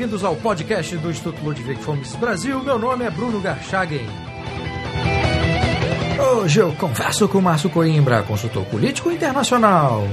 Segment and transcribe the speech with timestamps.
[0.00, 2.58] bem-vindos ao podcast do Instituto Ludwig Fomes Brasil.
[2.64, 4.06] Meu nome é Bruno Garchagen.
[6.32, 10.08] Hoje eu converso com Márcio Coimbra, consultor político internacional.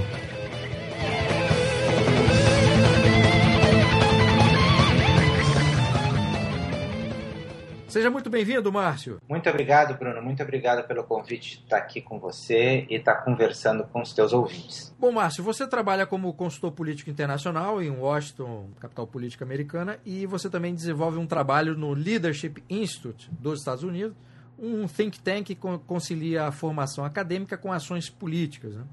[7.98, 9.20] Seja muito bem-vindo, Márcio.
[9.28, 10.22] Muito obrigado, Bruno.
[10.22, 14.34] Muito obrigado pelo convite de estar aqui com você e estar conversando com os teus
[14.34, 14.96] ouvintes.
[15.00, 20.48] Bom, Márcio, você trabalha como consultor político internacional em Washington, capital política americana, e você
[20.48, 24.16] também desenvolve um trabalho no Leadership Institute dos Estados Unidos,
[24.60, 28.76] um think tank que concilia a formação acadêmica com ações políticas.
[28.76, 28.84] Né?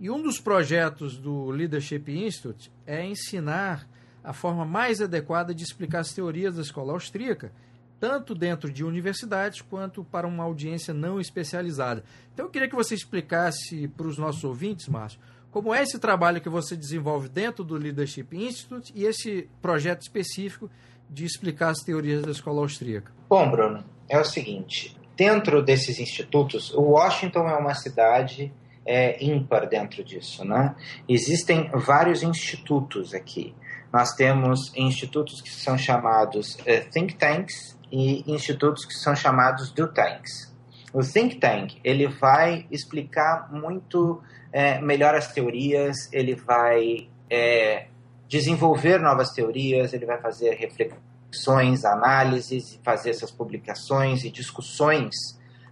[0.00, 3.86] E um dos projetos do Leadership Institute é ensinar
[4.24, 7.52] a forma mais adequada de explicar as teorias da escola austríaca
[8.00, 12.02] tanto dentro de universidades quanto para uma audiência não especializada.
[12.32, 16.40] Então eu queria que você explicasse para os nossos ouvintes, Márcio, como é esse trabalho
[16.40, 20.70] que você desenvolve dentro do Leadership Institute e esse projeto específico
[21.08, 23.12] de explicar as teorias da escola austríaca.
[23.28, 28.52] Bom, Bruno, é o seguinte: dentro desses institutos, Washington é uma cidade
[28.86, 30.74] é, ímpar dentro disso, né?
[31.08, 33.54] Existem vários institutos aqui.
[33.92, 39.88] Nós temos institutos que são chamados é, think tanks, e institutos que são chamados do
[39.88, 40.50] tanks.
[40.92, 47.86] O think tank ele vai explicar muito é, melhor as teorias, ele vai é,
[48.28, 55.14] desenvolver novas teorias, ele vai fazer reflexões, análises, fazer essas publicações e discussões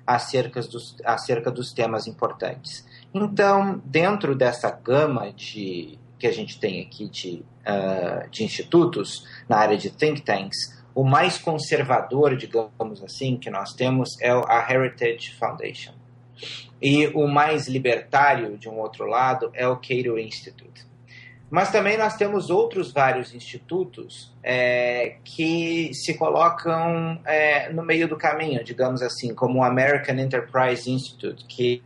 [0.06, 2.86] acerca dos, acerca dos temas importantes.
[3.12, 9.58] Então, dentro dessa gama de que a gente tem aqui de, uh, de institutos na
[9.58, 15.32] área de think tanks, o mais conservador, digamos assim, que nós temos é a Heritage
[15.38, 15.92] Foundation.
[16.82, 20.84] E o mais libertário, de um outro lado, é o Cato Institute.
[21.48, 28.16] Mas também nós temos outros vários institutos é, que se colocam é, no meio do
[28.16, 31.80] caminho, digamos assim, como o American Enterprise Institute, que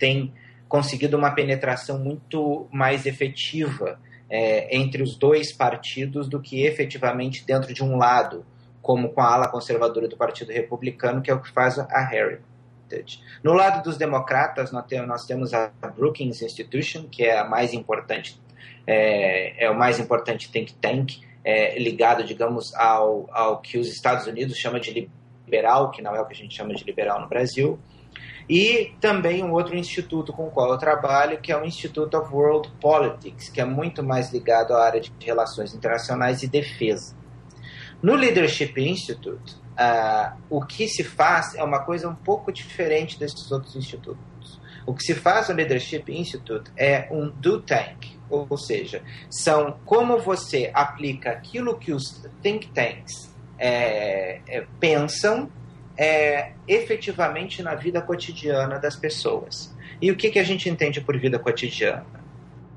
[0.00, 0.34] tem
[0.68, 7.72] conseguido uma penetração muito mais efetiva é, entre os dois partidos do que efetivamente dentro
[7.72, 8.44] de um lado,
[8.82, 13.20] como com a ala conservadora do Partido Republicano, que é o que faz a Heritage.
[13.42, 18.40] No lado dos democratas, nós temos, a Brookings Institution, que é a mais importante,
[18.86, 24.26] é, é o mais importante think tank, é, ligado, digamos, ao, ao que os Estados
[24.26, 25.10] Unidos chamam de
[25.46, 27.78] liberal, que não é o que a gente chama de liberal no Brasil,
[28.48, 32.32] e também um outro instituto com o qual eu trabalho, que é o Institute of
[32.32, 37.14] World Politics, que é muito mais ligado à área de relações internacionais e defesa.
[38.02, 43.50] No Leadership Institute, uh, o que se faz é uma coisa um pouco diferente desses
[43.50, 44.60] outros institutos.
[44.86, 50.18] O que se faz no Leadership Institute é um do tank, ou seja, são como
[50.18, 55.50] você aplica aquilo que os think tanks é, é, pensam
[55.98, 59.76] é, efetivamente na vida cotidiana das pessoas.
[60.00, 62.06] E o que, que a gente entende por vida cotidiana?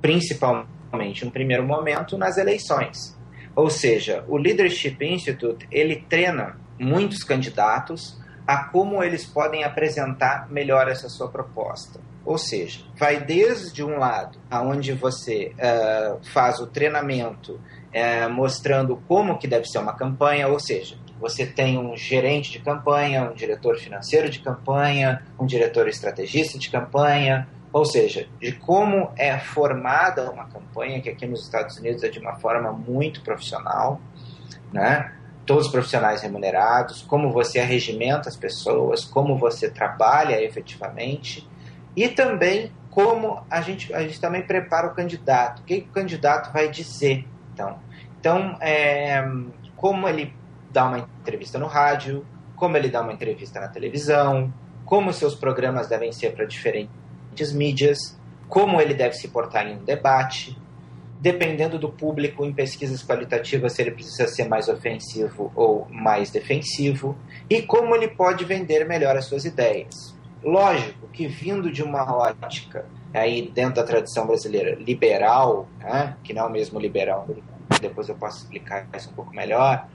[0.01, 3.15] Principalmente, no primeiro momento, nas eleições.
[3.55, 10.87] Ou seja, o Leadership Institute ele treina muitos candidatos a como eles podem apresentar melhor
[10.87, 11.99] essa sua proposta.
[12.25, 19.37] Ou seja, vai desde um lado, aonde você uh, faz o treinamento uh, mostrando como
[19.37, 23.77] que deve ser uma campanha, ou seja, você tem um gerente de campanha, um diretor
[23.77, 30.45] financeiro de campanha, um diretor estrategista de campanha, ou seja, de como é formada uma
[30.45, 34.01] campanha, que aqui nos Estados Unidos é de uma forma muito profissional,
[34.73, 35.13] né?
[35.45, 41.47] todos os profissionais remunerados, como você arregimenta as pessoas, como você trabalha efetivamente,
[41.95, 46.51] e também como a gente, a gente também prepara o candidato, o que o candidato
[46.51, 47.25] vai dizer.
[47.53, 47.79] Então,
[48.19, 49.23] então é,
[49.75, 50.33] como ele
[50.71, 54.53] dá uma entrevista no rádio, como ele dá uma entrevista na televisão,
[54.85, 59.83] como seus programas devem ser para diferentes mídias, como ele deve se portar em um
[59.83, 60.57] debate,
[61.19, 67.15] dependendo do público em pesquisas qualitativas, se ele precisa ser mais ofensivo ou mais defensivo,
[67.49, 70.15] e como ele pode vender melhor as suas ideias.
[70.43, 76.43] Lógico que vindo de uma ótica aí dentro da tradição brasileira liberal, né, que não
[76.43, 77.27] é o mesmo liberal,
[77.79, 79.87] depois eu posso explicar isso um pouco melhor,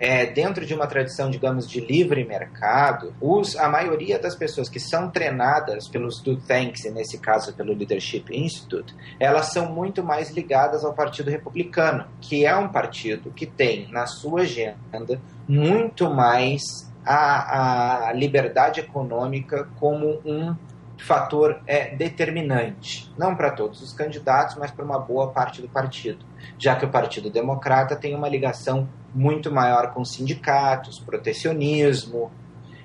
[0.00, 4.80] é, dentro de uma tradição, digamos, de livre mercado, os, a maioria das pessoas que
[4.80, 10.30] são treinadas pelos do Thanks, e nesse caso pelo Leadership Institute, elas são muito mais
[10.30, 16.62] ligadas ao Partido Republicano, que é um partido que tem na sua agenda muito mais
[17.04, 20.56] a, a liberdade econômica como um
[20.96, 26.24] fator é, determinante, não para todos os candidatos, mas para uma boa parte do partido,
[26.58, 32.30] já que o Partido Democrata tem uma ligação muito maior com sindicatos, protecionismo,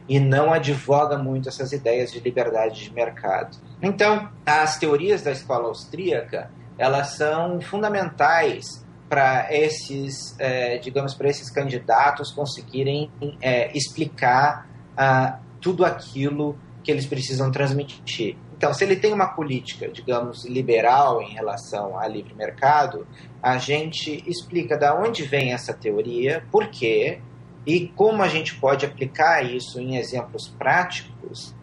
[0.08, 3.58] e não advoga muito essas ideias de liberdade de mercado.
[3.82, 11.50] Então, as teorias da escola austríaca elas são fundamentais para esses, é, digamos, para esses
[11.50, 13.10] candidatos conseguirem
[13.42, 14.68] é, explicar
[14.98, 18.36] ah, tudo aquilo que eles precisam transmitir.
[18.58, 23.06] Então, se ele tem uma política, digamos, liberal em relação ao livre mercado,
[23.44, 27.20] a gente explica da onde vem essa teoria, por quê
[27.66, 31.54] e como a gente pode aplicar isso em exemplos práticos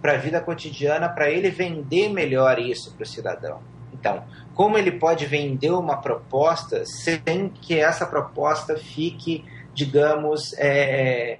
[0.00, 3.60] para a vida cotidiana, para ele vender melhor isso para o cidadão.
[3.92, 4.24] Então,
[4.54, 11.38] como ele pode vender uma proposta sem que essa proposta fique, digamos, é,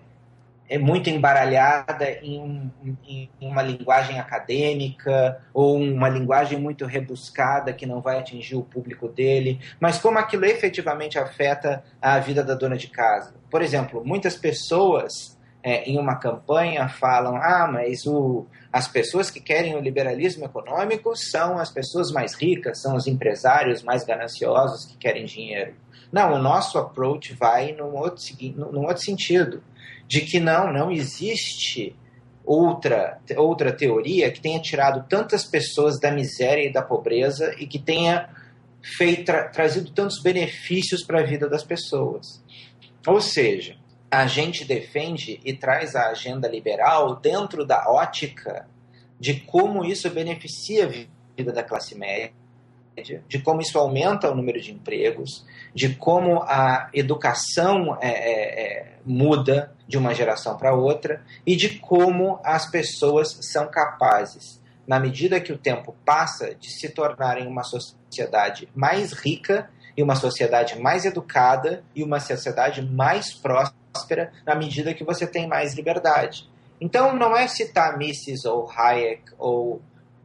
[0.73, 2.73] é muito embaralhada em,
[3.07, 9.07] em, uma linguagem acadêmica ou uma linguagem muito rebuscada que não vai atingir o público
[9.07, 13.35] dele, mas como aquilo efetivamente afeta a vida da dona de casa.
[13.51, 19.41] Por exemplo, muitas pessoas é, em uma campanha falam: ah, mas o, as pessoas que
[19.41, 24.97] querem o liberalismo econômico são as pessoas mais ricas, são os empresários mais gananciosos que
[24.97, 25.75] querem dinheiro.
[26.11, 28.23] Não, o nosso approach vai num outro,
[28.57, 29.63] num outro sentido,
[30.07, 31.97] de que não, não existe
[32.45, 37.79] outra, outra teoria que tenha tirado tantas pessoas da miséria e da pobreza e que
[37.79, 38.29] tenha
[38.83, 42.43] feito, tra, trazido tantos benefícios para a vida das pessoas.
[43.07, 43.77] Ou seja,
[44.11, 48.69] a gente defende e traz a agenda liberal dentro da ótica
[49.19, 52.33] de como isso beneficia a vida da classe média,
[53.27, 58.93] de como isso aumenta o número de empregos, de como a educação é, é, é
[59.05, 65.41] muda de uma geração para outra e de como as pessoas são capazes, na medida
[65.41, 71.05] que o tempo passa, de se tornarem uma sociedade mais rica e uma sociedade mais
[71.05, 76.49] educada e uma sociedade mais próspera na medida que você tem mais liberdade.
[76.81, 79.81] Então, não é citar Mises ou Hayek ou,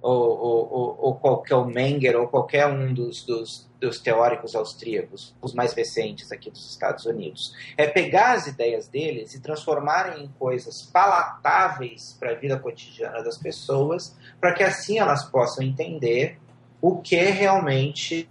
[0.09, 5.73] ou, ou, ou qualquer Menger ou qualquer um dos, dos, dos teóricos austríacos, os mais
[5.73, 7.53] recentes aqui dos Estados Unidos.
[7.75, 13.37] É pegar as ideias deles e transformarem em coisas palatáveis para a vida cotidiana das
[13.37, 16.39] pessoas, para que assim elas possam entender
[16.81, 18.29] o que realmente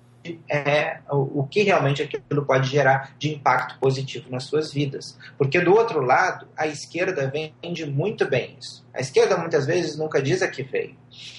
[0.48, 5.18] é o, que realmente aquilo pode gerar de impacto positivo nas suas vidas.
[5.38, 8.86] Porque do outro lado, a esquerda vende muito bem isso.
[8.94, 10.96] A esquerda muitas vezes nunca diz a que veio.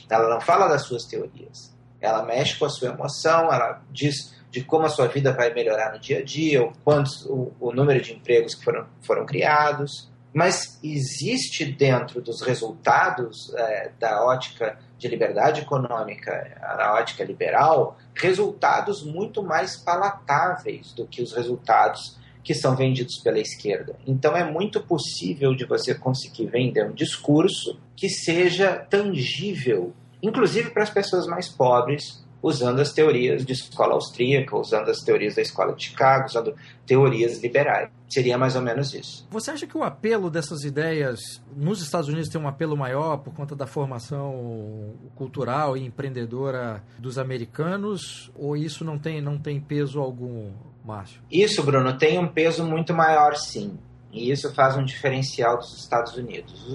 [0.09, 1.75] Ela não fala das suas teorias.
[1.99, 5.93] Ela mexe com a sua emoção, ela diz de como a sua vida vai melhorar
[5.93, 10.09] no dia a dia, o, quantos, o, o número de empregos que foram, foram criados.
[10.33, 19.03] Mas existe dentro dos resultados é, da ótica de liberdade econômica, na ótica liberal, resultados
[19.03, 23.95] muito mais palatáveis do que os resultados que são vendidos pela esquerda.
[24.07, 30.83] Então é muito possível de você conseguir vender um discurso que seja tangível, inclusive para
[30.83, 35.73] as pessoas mais pobres, usando as teorias de escola austríaca, usando as teorias da escola
[35.73, 36.55] de Chicago, usando
[36.85, 37.89] teorias liberais.
[38.07, 39.27] Seria mais ou menos isso.
[39.29, 41.19] Você acha que o apelo dessas ideias
[41.55, 47.17] nos Estados Unidos tem um apelo maior por conta da formação cultural e empreendedora dos
[47.17, 50.51] americanos, ou isso não tem, não tem peso algum,
[50.85, 51.21] Márcio?
[51.29, 53.77] Isso, Bruno, tem um peso muito maior, sim.
[54.11, 56.65] E isso faz um diferencial dos Estados Unidos.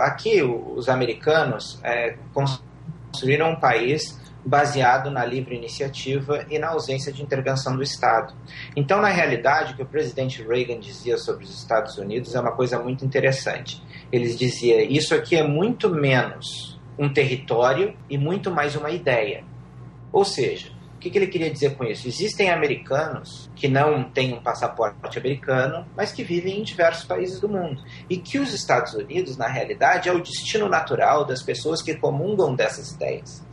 [0.00, 4.18] Aqui, os americanos é, construíram um país
[4.48, 8.32] baseado na livre iniciativa e na ausência de intervenção do Estado.
[8.74, 12.52] Então, na realidade, o que o presidente Reagan dizia sobre os Estados Unidos é uma
[12.52, 13.82] coisa muito interessante.
[14.10, 19.44] Ele dizia: isso aqui é muito menos um território e muito mais uma ideia.
[20.10, 22.08] Ou seja, o que, ele queria dizer com isso?
[22.08, 27.48] Existem americanos que não têm um passaporte americano, mas que vivem em diversos países do
[27.48, 27.80] mundo.
[28.10, 32.52] E que os Estados Unidos, na realidade, é o destino natural das pessoas que comungam
[32.52, 33.46] dessas ideias.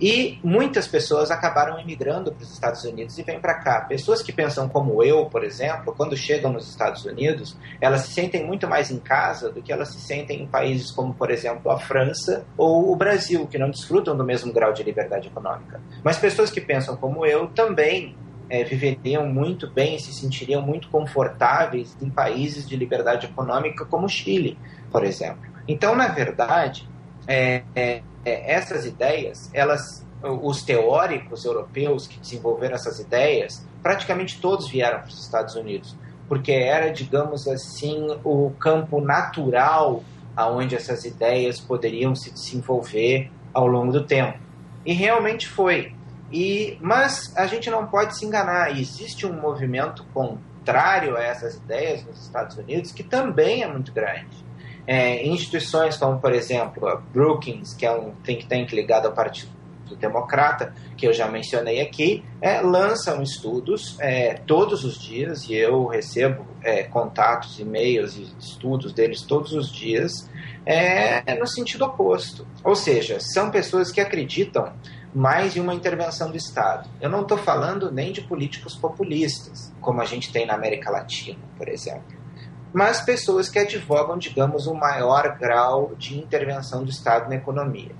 [0.00, 3.80] E muitas pessoas acabaram imigrando para os Estados Unidos e vêm para cá.
[3.82, 8.44] Pessoas que pensam como eu, por exemplo, quando chegam nos Estados Unidos, elas se sentem
[8.44, 11.78] muito mais em casa do que elas se sentem em países como, por exemplo, a
[11.78, 15.80] França ou o Brasil, que não desfrutam do mesmo grau de liberdade econômica.
[16.04, 18.14] Mas pessoas que pensam como eu também
[18.48, 24.08] é, viveriam muito bem, se sentiriam muito confortáveis em países de liberdade econômica como o
[24.08, 24.58] Chile,
[24.90, 25.42] por exemplo.
[25.66, 26.88] Então, na verdade,
[27.26, 34.68] é, é é, essas ideias, elas, os teóricos europeus que desenvolveram essas ideias, praticamente todos
[34.68, 35.96] vieram para os Estados Unidos,
[36.28, 40.02] porque era, digamos assim, o campo natural
[40.36, 44.38] aonde essas ideias poderiam se desenvolver ao longo do tempo.
[44.84, 45.94] E realmente foi.
[46.32, 48.76] E, mas a gente não pode se enganar.
[48.76, 54.45] Existe um movimento contrário a essas ideias nos Estados Unidos que também é muito grande.
[54.86, 59.50] É, instituições como, por exemplo, a Brookings, que é um think tank ligado ao Partido
[59.98, 65.86] Democrata, que eu já mencionei aqui, é, lançam estudos é, todos os dias, e eu
[65.86, 70.28] recebo é, contatos, e-mails e estudos deles todos os dias,
[70.64, 72.46] é, no sentido oposto.
[72.64, 74.72] Ou seja, são pessoas que acreditam
[75.14, 76.88] mais em uma intervenção do Estado.
[77.00, 81.38] Eu não estou falando nem de políticos populistas, como a gente tem na América Latina,
[81.56, 82.25] por exemplo
[82.72, 87.92] mas pessoas que advogam, digamos, um maior grau de intervenção do Estado na economia.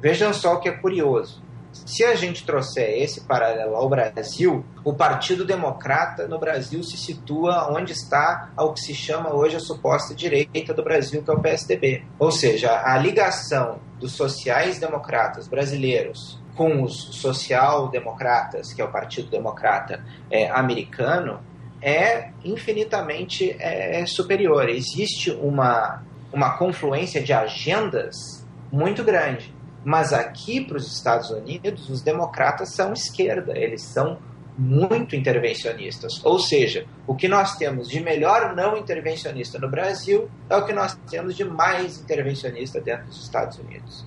[0.00, 1.42] Vejam só o que é curioso.
[1.86, 7.68] Se a gente trouxer esse paralelo ao Brasil, o Partido Democrata no Brasil se situa
[7.72, 11.40] onde está ao que se chama hoje a suposta direita do Brasil, que é o
[11.40, 12.04] PSDB.
[12.18, 20.04] Ou seja, a ligação dos sociais-democratas brasileiros com os social-democratas, que é o Partido Democrata
[20.30, 21.40] é, americano,
[21.84, 24.70] é infinitamente é, superior.
[24.70, 29.54] Existe uma, uma confluência de agendas muito grande.
[29.84, 34.18] Mas aqui para os Estados Unidos, os democratas são esquerda, eles são
[34.56, 36.24] muito intervencionistas.
[36.24, 40.72] Ou seja, o que nós temos de melhor não intervencionista no Brasil é o que
[40.72, 44.06] nós temos de mais intervencionista dentro dos Estados Unidos.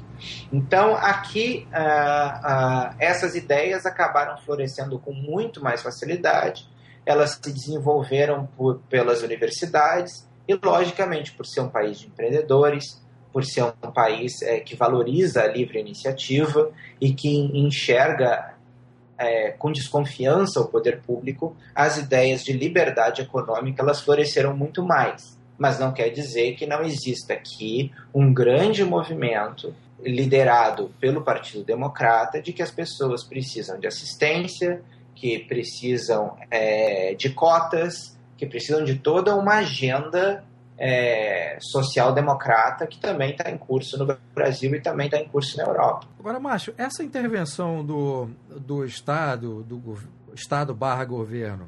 [0.52, 6.68] Então, aqui, uh, uh, essas ideias acabaram florescendo com muito mais facilidade
[7.08, 13.46] elas se desenvolveram por, pelas universidades e, logicamente, por ser um país de empreendedores, por
[13.46, 18.56] ser um país é, que valoriza a livre iniciativa e que enxerga
[19.18, 25.38] é, com desconfiança o poder público, as ideias de liberdade econômica elas floresceram muito mais.
[25.58, 29.74] Mas não quer dizer que não exista aqui um grande movimento
[30.04, 34.84] liderado pelo Partido Democrata de que as pessoas precisam de assistência,
[35.20, 40.44] que precisam é, de cotas, que precisam de toda uma agenda
[40.78, 45.64] é, social-democrata que também está em curso no Brasil e também está em curso na
[45.64, 46.08] Europa.
[46.20, 49.98] Agora, Márcio, essa intervenção do, do Estado, do
[50.36, 51.68] Estado barra governo,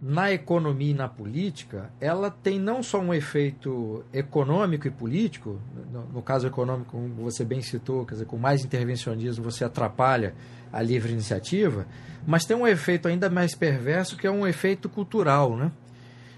[0.00, 5.60] na economia e na política, ela tem não só um efeito econômico e político,
[5.92, 10.34] no, no, caso econômico, como você bem citou, quer dizer, com mais intervencionismo você atrapalha
[10.72, 11.86] a livre iniciativa,
[12.24, 15.72] mas tem um efeito ainda mais perverso que é um efeito cultural, né?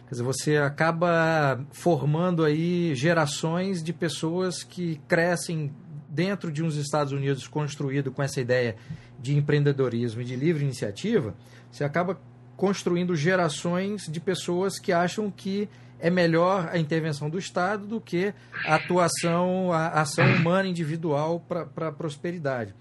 [0.07, 5.73] Quer dizer, você acaba formando aí gerações de pessoas que crescem
[6.09, 8.75] dentro de uns Estados Unidos construído com essa ideia
[9.21, 11.35] de empreendedorismo e de livre iniciativa,
[11.71, 12.19] você acaba
[12.61, 15.67] construindo gerações de pessoas que acham que
[15.99, 18.35] é melhor a intervenção do Estado do que
[18.67, 22.75] a atuação, a ação humana individual para a prosperidade.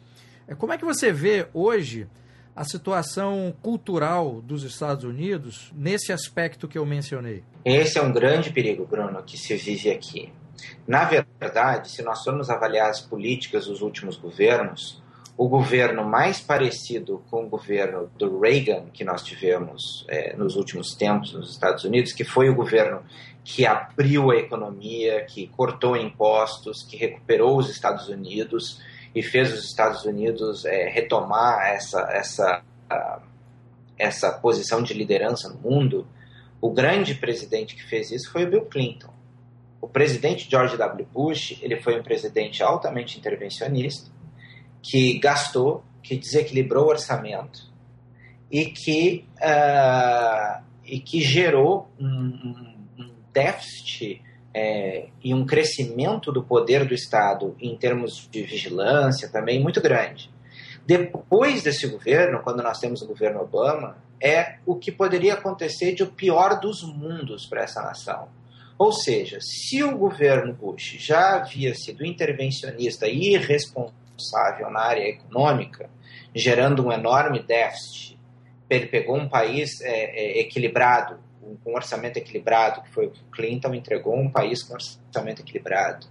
[0.49, 2.09] É, como é que você vê hoje
[2.53, 7.45] a situação cultural dos Estados Unidos nesse aspecto que eu mencionei?
[7.63, 10.29] Esse é um grande perigo, Bruno, que se vive aqui.
[10.85, 15.01] Na verdade, se nós formos avaliar as políticas dos últimos governos,
[15.39, 20.93] o governo mais parecido com o governo do Reagan que nós tivemos é, nos últimos
[20.93, 23.01] tempos nos Estados Unidos, que foi o governo
[23.41, 28.81] que abriu a economia, que cortou impostos, que recuperou os Estados Unidos
[29.15, 32.61] e fez os Estados Unidos é, retomar essa, essa,
[33.97, 36.05] essa posição de liderança no mundo,
[36.59, 39.13] o grande presidente que fez isso foi o Bill Clinton.
[39.79, 41.07] O presidente George W.
[41.13, 44.18] Bush ele foi um presidente altamente intervencionista,
[44.81, 47.69] que gastou, que desequilibrou o orçamento
[48.51, 52.69] e que, uh, e que gerou um, um,
[53.31, 54.21] déficit
[54.53, 60.31] é, e um crescimento do poder do Estado em termos de vigilância também muito grande.
[60.85, 66.01] Depois desse governo, quando nós temos o governo Obama, é o que poderia acontecer de
[66.01, 68.27] o pior dos mundos para essa nação.
[68.77, 75.07] Ou seja, se o governo Bush já havia sido intervencionista e irresponsável responsável na área
[75.07, 75.89] econômica,
[76.35, 78.19] gerando um enorme déficit.
[78.69, 81.17] Ele pegou um país é, é, equilibrado,
[81.63, 86.05] com um orçamento equilibrado, que foi o que Clinton entregou, um país com orçamento equilibrado.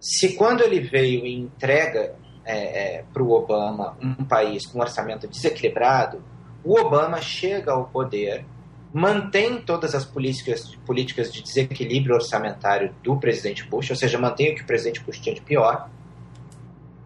[0.00, 5.26] Se quando ele veio e entrega é, é para o Obama um país com orçamento
[5.26, 6.24] desequilibrado,
[6.64, 8.44] o Obama chega ao poder,
[8.92, 14.54] mantém todas as políticas, políticas de desequilíbrio orçamentário do presidente Bush, ou seja, mantém o
[14.54, 15.90] que o presidente Bush tinha de pior,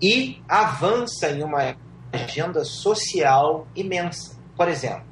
[0.02, 1.76] e avança em uma
[2.12, 4.36] agenda social imensa.
[4.56, 5.04] Por exemplo,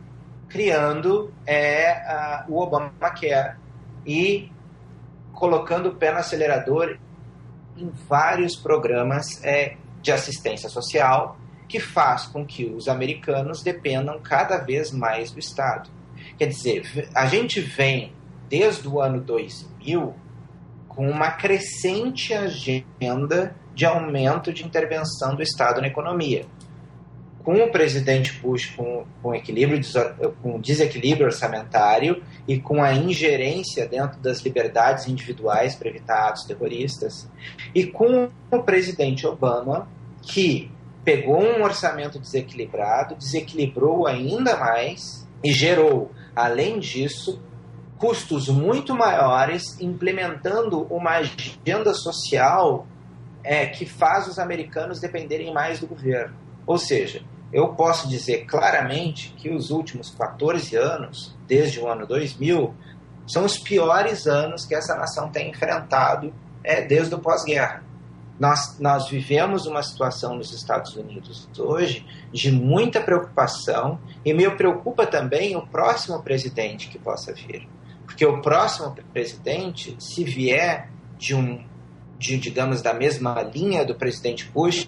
[0.48, 3.56] criando é, a, o Obamacare
[4.04, 4.50] e
[5.32, 6.98] colocando o pé no acelerador
[7.76, 14.58] em vários programas é, de assistência social que faz com que os americanos dependam cada
[14.58, 15.88] vez mais do Estado.
[16.36, 18.12] Quer dizer, a gente vem
[18.48, 20.14] desde o ano 2000
[20.88, 26.46] com uma crescente agenda de aumento de intervenção do Estado na economia.
[27.42, 29.80] Com o presidente Bush com, com, equilíbrio,
[30.42, 37.30] com desequilíbrio orçamentário e com a ingerência dentro das liberdades individuais para evitar atos terroristas,
[37.74, 39.88] e com o presidente Obama,
[40.20, 40.70] que
[41.02, 47.40] pegou um orçamento desequilibrado, desequilibrou ainda mais e gerou, além disso,
[47.98, 52.86] custos muito maiores, implementando uma agenda social
[53.42, 56.34] é, que faz os americanos dependerem mais do governo.
[56.66, 62.74] Ou seja, eu posso dizer claramente que os últimos 14 anos, desde o ano 2000,
[63.26, 66.32] são os piores anos que essa nação tem enfrentado
[66.62, 67.82] é, desde o pós-guerra.
[68.38, 75.06] Nós, nós vivemos uma situação nos Estados Unidos hoje de muita preocupação e me preocupa
[75.06, 77.68] também o próximo presidente que possa vir.
[78.06, 81.62] Porque o próximo presidente, se vier de um,
[82.20, 84.86] de, digamos, da mesma linha do presidente Bush,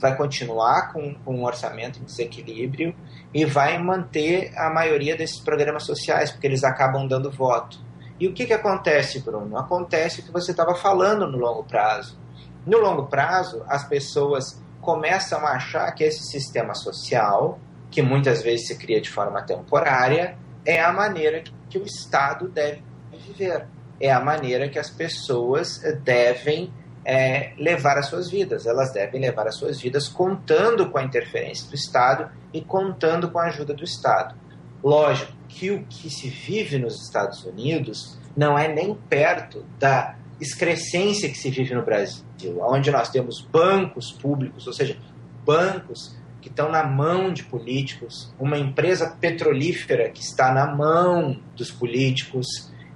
[0.00, 2.92] vai continuar com, com um orçamento em desequilíbrio
[3.32, 7.78] e vai manter a maioria desses programas sociais, porque eles acabam dando voto.
[8.18, 9.56] E o que, que acontece, Bruno?
[9.56, 12.18] Acontece o que você estava falando no longo prazo.
[12.66, 17.60] No longo prazo, as pessoas começam a achar que esse sistema social,
[17.92, 20.36] que muitas vezes se cria de forma temporária,
[20.66, 23.68] é a maneira que o Estado deve viver.
[24.00, 26.72] É a maneira que as pessoas devem
[27.04, 28.66] é, levar as suas vidas.
[28.66, 33.38] Elas devem levar as suas vidas contando com a interferência do Estado e contando com
[33.38, 34.34] a ajuda do Estado.
[34.82, 41.28] Lógico que o que se vive nos Estados Unidos não é nem perto da excrescência
[41.28, 42.24] que se vive no Brasil,
[42.60, 44.96] onde nós temos bancos públicos, ou seja,
[45.44, 51.70] bancos que estão na mão de políticos, uma empresa petrolífera que está na mão dos
[51.70, 52.46] políticos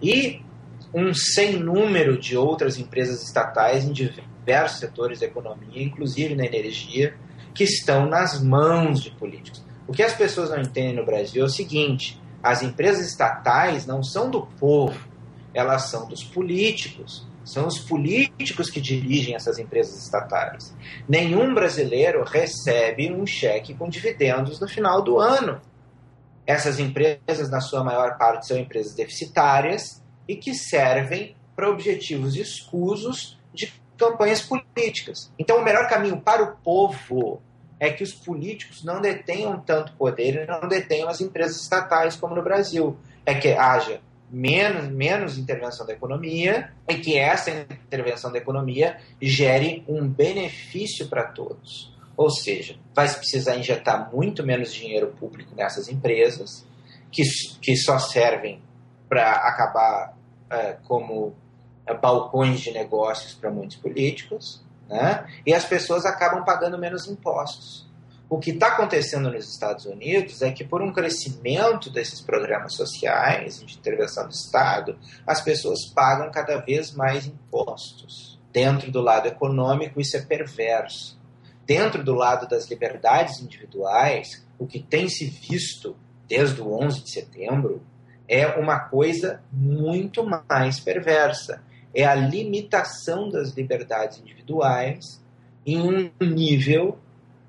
[0.02, 0.42] e
[0.96, 7.14] um sem número de outras empresas estatais em diversos setores da economia, inclusive na energia,
[7.54, 9.62] que estão nas mãos de políticos.
[9.86, 14.02] O que as pessoas não entendem no Brasil é o seguinte: as empresas estatais não
[14.02, 14.98] são do povo,
[15.52, 17.26] elas são dos políticos.
[17.44, 20.74] São os políticos que dirigem essas empresas estatais.
[21.08, 25.60] Nenhum brasileiro recebe um cheque com dividendos no final do ano.
[26.44, 33.38] Essas empresas, na sua maior parte, são empresas deficitárias e que servem para objetivos escusos
[33.54, 35.32] de campanhas políticas.
[35.38, 37.40] Então, o melhor caminho para o povo
[37.78, 42.34] é que os políticos não detenham tanto poder e não detenham as empresas estatais como
[42.34, 42.96] no Brasil.
[43.24, 49.84] É que haja menos, menos intervenção da economia e que essa intervenção da economia gere
[49.88, 51.94] um benefício para todos.
[52.16, 56.66] Ou seja, vai precisar injetar muito menos dinheiro público nessas empresas,
[57.12, 57.22] que,
[57.60, 58.60] que só servem
[59.08, 60.16] para acabar
[60.50, 61.34] é, como
[61.86, 65.26] é, balcões de negócios para muitos políticos, né?
[65.44, 67.86] e as pessoas acabam pagando menos impostos.
[68.28, 73.64] O que está acontecendo nos Estados Unidos é que, por um crescimento desses programas sociais
[73.64, 78.36] de intervenção do Estado, as pessoas pagam cada vez mais impostos.
[78.52, 81.16] Dentro do lado econômico, isso é perverso.
[81.64, 87.10] Dentro do lado das liberdades individuais, o que tem se visto desde o 11 de
[87.10, 87.80] setembro
[88.28, 91.62] é uma coisa muito mais perversa.
[91.94, 95.22] É a limitação das liberdades individuais
[95.64, 96.98] em um nível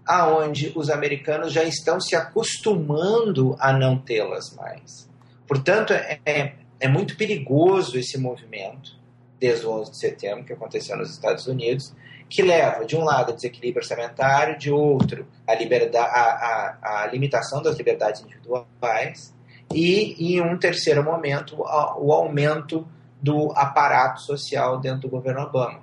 [0.05, 5.07] aonde os americanos já estão se acostumando a não tê-las mais.
[5.45, 8.97] Portanto, é, é, é muito perigoso esse movimento,
[9.37, 11.93] desde o 11 de setembro, que aconteceu nos Estados Unidos,
[12.29, 17.61] que leva, de um lado, a desequilíbrio orçamentário, de outro, a, a, a, a limitação
[17.61, 19.33] das liberdades individuais,
[19.73, 22.87] e, em um terceiro momento, o aumento
[23.21, 25.81] do aparato social dentro do governo Obama.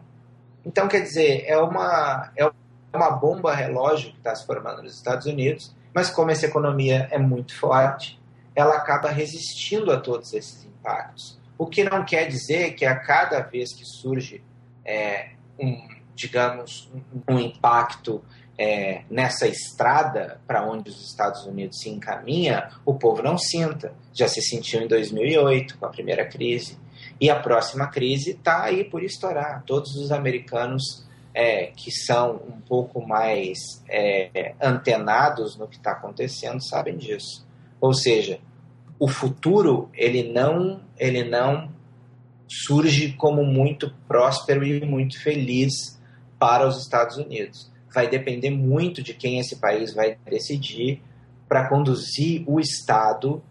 [0.64, 2.50] Então, quer dizer, é uma, é
[2.94, 7.18] uma bomba relógio que está se formando nos Estados Unidos, mas como essa economia é
[7.18, 8.20] muito forte,
[8.54, 11.38] ela acaba resistindo a todos esses impactos.
[11.58, 14.42] O que não quer dizer que a cada vez que surge
[14.84, 16.90] é, um, digamos,
[17.28, 18.24] um, um impacto
[18.58, 23.92] é, nessa estrada para onde os Estados Unidos se encaminha, o povo não sinta.
[24.12, 26.78] Já se sentiu em 2008 com a primeira crise
[27.20, 29.62] e a próxima crise está aí por estourar.
[29.66, 36.62] Todos os americanos é, que são um pouco mais é, antenados no que está acontecendo
[36.62, 37.44] sabem disso.
[37.80, 38.38] Ou seja,
[38.98, 41.72] o futuro ele não ele não
[42.46, 46.00] surge como muito próspero e muito feliz
[46.38, 47.72] para os Estados Unidos.
[47.94, 51.00] Vai depender muito de quem esse país vai decidir
[51.48, 53.42] para conduzir o Estado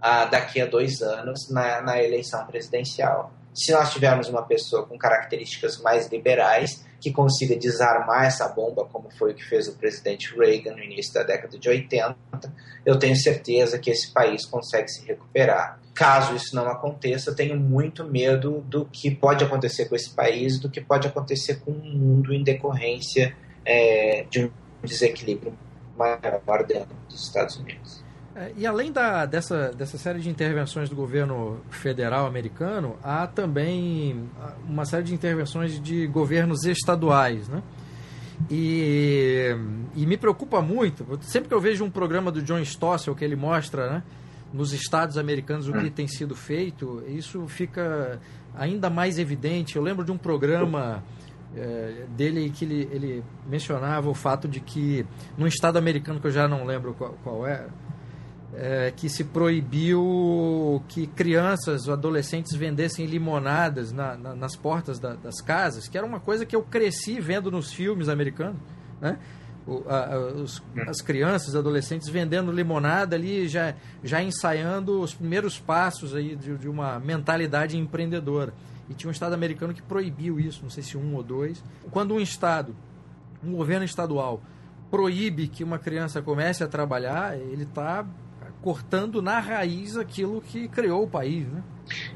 [0.00, 3.32] ah, daqui a dois anos na, na eleição presidencial.
[3.54, 9.10] Se nós tivermos uma pessoa com características mais liberais, que consiga desarmar essa bomba, como
[9.16, 12.16] foi o que fez o presidente Reagan no início da década de 80,
[12.84, 15.80] eu tenho certeza que esse país consegue se recuperar.
[15.94, 20.60] Caso isso não aconteça, eu tenho muito medo do que pode acontecer com esse país,
[20.60, 23.34] do que pode acontecer com o mundo em decorrência
[23.66, 24.50] é, de um
[24.82, 25.52] desequilíbrio
[25.98, 28.04] maior dentro dos Estados Unidos.
[28.34, 34.28] É, e além da, dessa, dessa série de intervenções do governo federal americano, há também
[34.68, 37.62] uma série de intervenções de governos estaduais, né?
[38.50, 39.56] E,
[39.94, 43.34] e me preocupa muito, sempre que eu vejo um programa do John Stossel que ele
[43.34, 44.02] mostra, né,
[44.52, 45.90] nos estados americanos o que hum.
[45.90, 48.20] tem sido feito, isso fica
[48.54, 49.76] ainda mais evidente.
[49.76, 51.02] Eu lembro de um programa
[51.54, 55.06] é, dele que ele, ele mencionava o fato de que
[55.36, 57.66] num estado americano que eu já não lembro qual, qual é,
[58.54, 65.14] é, que se proibiu que crianças ou adolescentes vendessem limonadas na, na, nas portas da,
[65.14, 68.56] das casas, que era uma coisa que eu cresci vendo nos filmes americanos,
[69.00, 69.18] né?
[69.66, 76.14] O, a, os, as crianças, adolescentes vendendo limonada ali, já, já ensaiando os primeiros passos
[76.14, 78.54] aí de, de uma mentalidade empreendedora.
[78.88, 81.62] E tinha um estado americano que proibiu isso, não sei se um ou dois.
[81.90, 82.74] Quando um estado,
[83.42, 84.40] um governo estadual,
[84.90, 88.06] proíbe que uma criança comece a trabalhar, ele está
[88.62, 91.62] cortando na raiz aquilo que criou o país, né?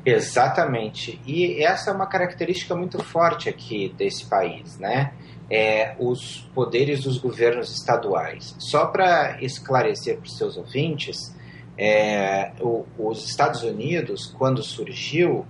[0.04, 1.20] Exatamente.
[1.26, 5.12] E essa é uma característica muito forte aqui desse país, né?
[5.48, 8.54] É, os poderes dos governos estaduais.
[8.58, 11.34] Só para esclarecer para os seus ouvintes,
[11.76, 15.46] é, o, os Estados Unidos, quando surgiu,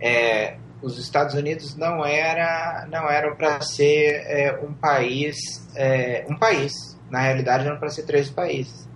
[0.00, 5.36] é, os Estados Unidos não era não eram para ser é, um país
[5.76, 6.72] é, um país
[7.10, 8.88] na realidade eram para ser três países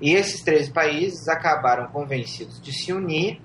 [0.00, 3.40] e esses três países acabaram convencidos de se unir,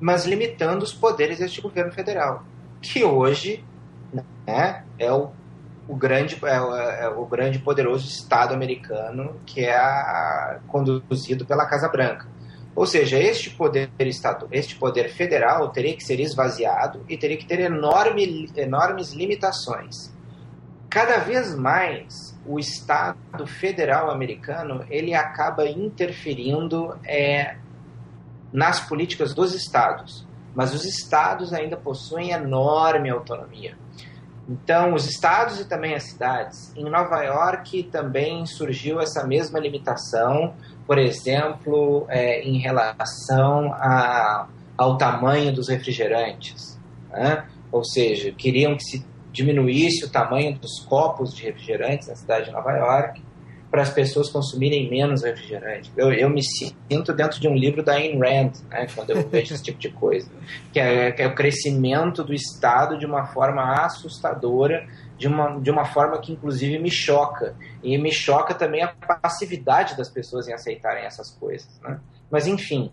[0.00, 2.44] mas limitando os poderes deste governo federal,
[2.80, 3.64] que hoje
[4.46, 5.30] né, é o,
[5.86, 11.66] o grande é o, é o grande poderoso Estado americano que é a, conduzido pela
[11.66, 12.26] Casa Branca.
[12.74, 17.46] Ou seja, este poder estado, este poder federal teria que ser esvaziado e teria que
[17.46, 20.10] ter enorme, enormes limitações.
[20.88, 27.56] Cada vez mais o Estado federal americano ele acaba interferindo é,
[28.52, 33.76] nas políticas dos estados, mas os estados ainda possuem enorme autonomia.
[34.48, 36.74] Então, os estados e também as cidades.
[36.76, 40.54] Em Nova York também surgiu essa mesma limitação,
[40.86, 46.78] por exemplo, é, em relação a, ao tamanho dos refrigerantes.
[47.10, 47.46] Né?
[47.70, 52.52] Ou seja, queriam que se diminuísse o tamanho dos copos de refrigerantes na cidade de
[52.52, 53.22] Nova York
[53.72, 55.90] para as pessoas consumirem menos refrigerante.
[55.96, 59.54] Eu, eu me sinto dentro de um livro da Ayn Rand, né, quando eu vejo
[59.54, 60.30] esse tipo de coisa,
[60.70, 65.70] que é, que é, o crescimento do Estado de uma forma assustadora, de uma, de
[65.70, 67.56] uma forma que inclusive me choca.
[67.82, 71.70] E me choca também a passividade das pessoas em aceitarem essas coisas.
[71.80, 71.98] Né?
[72.30, 72.92] Mas, enfim,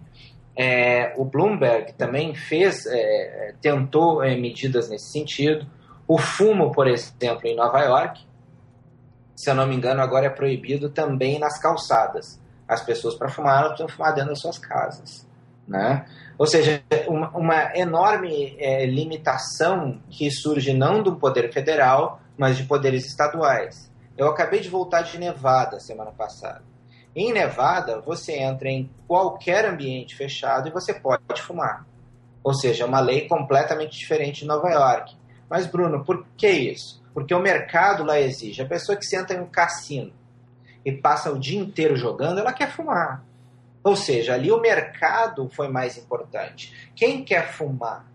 [0.56, 5.68] é, o Bloomberg também fez, é, tentou é, medidas nesse sentido,
[6.08, 8.29] o fumo, por exemplo, em Nova York,
[9.40, 12.38] se eu não me engano, agora é proibido também nas calçadas.
[12.68, 15.26] As pessoas para fumar não precisam fumar dentro das suas casas.
[15.66, 16.06] Né?
[16.38, 22.66] Ou seja, uma, uma enorme é, limitação que surge não do poder federal, mas de
[22.66, 23.90] poderes estaduais.
[24.18, 26.62] Eu acabei de voltar de Nevada semana passada.
[27.16, 31.86] Em Nevada, você entra em qualquer ambiente fechado e você pode fumar.
[32.44, 35.16] Ou seja, é uma lei completamente diferente de Nova York.
[35.50, 36.99] Mas, Bruno, por que isso?
[37.20, 38.62] Porque o mercado lá exige.
[38.62, 40.14] A pessoa que senta em um cassino
[40.86, 43.26] e passa o dia inteiro jogando, ela quer fumar.
[43.84, 46.74] Ou seja, ali o mercado foi mais importante.
[46.96, 48.06] Quem quer fumar,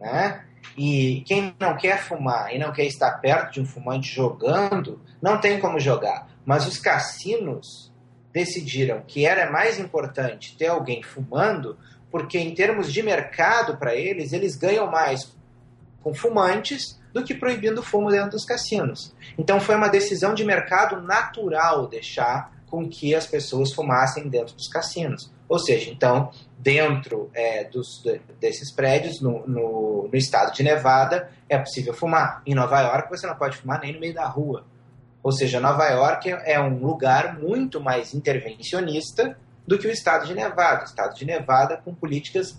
[0.00, 0.44] né?
[0.78, 5.40] E quem não quer fumar e não quer estar perto de um fumante jogando, não
[5.40, 6.28] tem como jogar.
[6.46, 7.92] Mas os cassinos
[8.32, 11.76] decidiram que era mais importante ter alguém fumando,
[12.12, 15.36] porque em termos de mercado para eles, eles ganham mais
[16.00, 19.14] com fumantes do que proibindo o fumo dentro dos cassinos.
[19.38, 24.68] Então foi uma decisão de mercado natural deixar com que as pessoas fumassem dentro dos
[24.68, 25.30] cassinos.
[25.48, 28.02] Ou seja, então, dentro é, dos,
[28.40, 32.40] desses prédios, no, no, no, estado de Nevada, é possível fumar.
[32.46, 34.64] Em Nova York, você não pode fumar nem no meio da rua.
[35.22, 40.34] Ou seja, Nova York é um lugar muito mais intervencionista do que o estado de
[40.34, 40.82] Nevada.
[40.82, 42.56] O estado de Nevada com políticas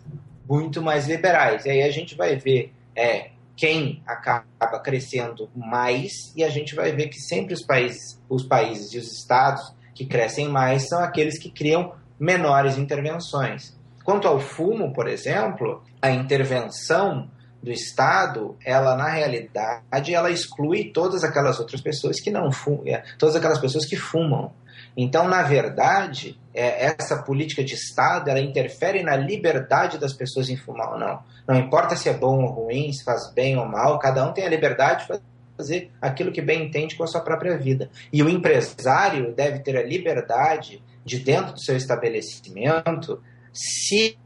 [0.48, 1.66] muito mais liberais.
[1.66, 6.92] E aí a gente vai ver é, quem acaba crescendo mais e a gente vai
[6.92, 11.38] ver que sempre os países, os países e os estados que crescem mais são aqueles
[11.38, 13.78] que criam menores intervenções.
[14.04, 17.30] Quanto ao fumo, por exemplo, a intervenção
[17.62, 23.04] do Estado, ela na realidade, ela exclui todas aquelas outras pessoas que não fumam, é,
[23.20, 24.52] todas aquelas pessoas que fumam.
[24.96, 30.58] Então, na verdade, é, essa política de Estado, ela interfere na liberdade das pessoas em
[30.58, 31.24] fumar ou não.
[31.48, 34.46] Não importa se é bom ou ruim, se faz bem ou mal, cada um tem
[34.46, 35.22] a liberdade de
[35.58, 37.90] fazer aquilo que bem entende com a sua própria vida.
[38.12, 43.22] E o empresário deve ter a liberdade de, dentro do seu estabelecimento,
[43.54, 44.18] se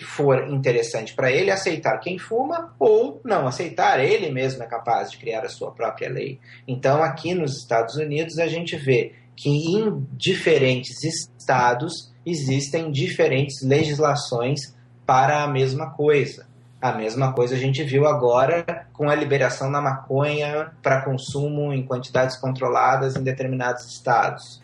[0.00, 3.98] for interessante para ele, aceitar quem fuma ou não aceitar.
[3.98, 6.38] Ele mesmo é capaz de criar a sua própria lei.
[6.68, 14.74] Então, aqui nos Estados Unidos, a gente vê que em diferentes estados existem diferentes legislações
[15.06, 16.46] para a mesma coisa.
[16.80, 21.84] A mesma coisa a gente viu agora com a liberação da maconha para consumo em
[21.84, 24.60] quantidades controladas em determinados estados.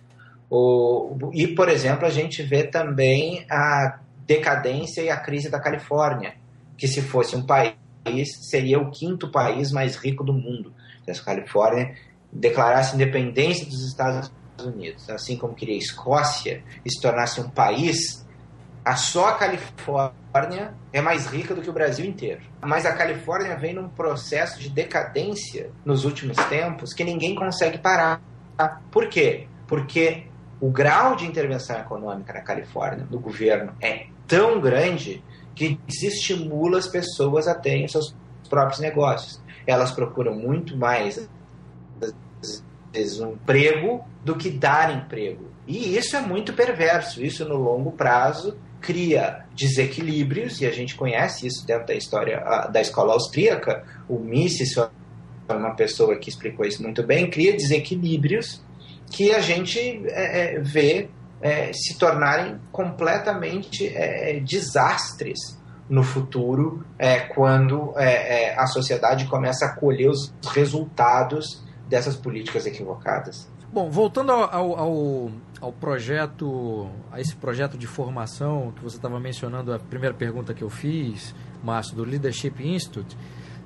[0.51, 6.35] O, e, por exemplo, a gente vê também a decadência e a crise da Califórnia,
[6.77, 7.75] que se fosse um país,
[8.51, 10.73] seria o quinto país mais rico do mundo.
[11.05, 11.95] Se a Califórnia
[12.33, 14.31] declarasse independência dos Estados
[14.65, 18.27] Unidos, assim como queria a Escócia, se tornasse um país,
[18.85, 22.41] a só a Califórnia é mais rica do que o Brasil inteiro.
[22.61, 28.21] Mas a Califórnia vem num processo de decadência nos últimos tempos que ninguém consegue parar.
[28.91, 29.47] Por quê?
[29.67, 30.27] Porque
[30.61, 35.23] o grau de intervenção econômica na Califórnia, do governo, é tão grande
[35.55, 38.15] que desestimula as pessoas a terem seus
[38.49, 39.41] próprios negócios.
[39.67, 41.29] Elas procuram muito mais
[42.93, 45.49] vezes, um emprego do que dar emprego.
[45.67, 47.23] E isso é muito perverso.
[47.23, 52.81] Isso, no longo prazo, cria desequilíbrios, e a gente conhece isso dentro da história da
[52.81, 53.85] escola austríaca.
[54.09, 58.63] O Mises é uma pessoa que explicou isso muito bem, cria desequilíbrios
[59.11, 61.09] que a gente é, é, vê
[61.41, 69.75] é, se tornarem completamente é, desastres no futuro, é, quando é, a sociedade começa a
[69.75, 73.49] colher os resultados dessas políticas equivocadas.
[73.73, 79.73] Bom, voltando ao, ao, ao, projeto, a esse projeto de formação que você estava mencionando,
[79.73, 83.17] a primeira pergunta que eu fiz, Márcio, do Leadership Institute,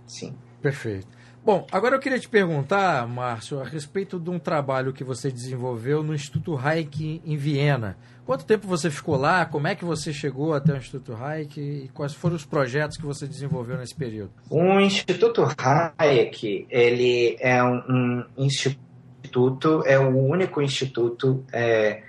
[0.07, 0.35] Sim.
[0.62, 1.18] Perfeito.
[1.44, 6.03] Bom, agora eu queria te perguntar, Márcio, a respeito de um trabalho que você desenvolveu
[6.03, 7.96] no Instituto Hayek em Viena.
[8.27, 9.46] Quanto tempo você ficou lá?
[9.46, 13.07] Como é que você chegou até o Instituto Hayek e quais foram os projetos que
[13.07, 14.33] você desenvolveu nesse período?
[14.51, 15.48] O Instituto
[15.96, 22.03] Hayek, ele é um, um instituto, é o único instituto, é,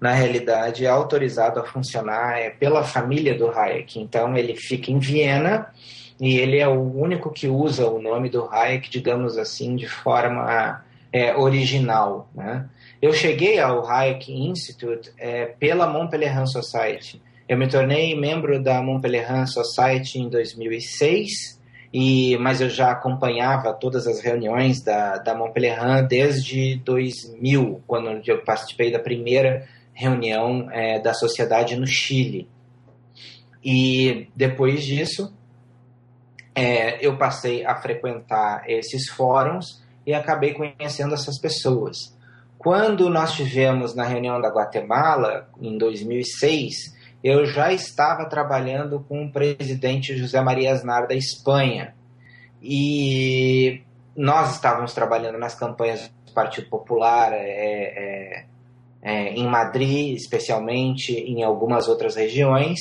[0.00, 4.00] na realidade, autorizado a funcionar é, pela família do Hayek.
[4.00, 5.66] Então, ele fica em Viena
[6.18, 10.82] e ele é o único que usa o nome do Hayek, digamos assim, de forma
[11.12, 12.66] é, original, né?
[13.02, 17.20] Eu cheguei ao Hayek Institute é, pela Montpellier Society.
[17.48, 21.58] Eu me tornei membro da Montpellier Society em 2006
[21.92, 28.44] e, mas eu já acompanhava todas as reuniões da, da Montpellier desde 2000, quando eu
[28.44, 29.66] participei da primeira
[30.00, 32.48] reunião é, da sociedade no Chile.
[33.62, 35.32] E depois disso,
[36.54, 42.16] é, eu passei a frequentar esses fóruns e acabei conhecendo essas pessoas.
[42.56, 49.30] Quando nós tivemos na reunião da Guatemala, em 2006, eu já estava trabalhando com o
[49.30, 51.94] presidente José Maria Aznar da Espanha.
[52.62, 53.82] E
[54.16, 58.44] nós estávamos trabalhando nas campanhas do Partido Popular é, é,
[59.02, 62.80] é, em Madrid, especialmente, em algumas outras regiões.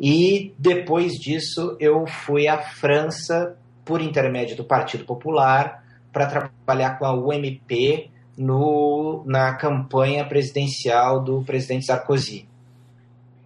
[0.00, 7.04] E depois disso, eu fui à França, por intermédio do Partido Popular, para trabalhar com
[7.04, 12.48] a UMP no, na campanha presidencial do presidente Sarkozy.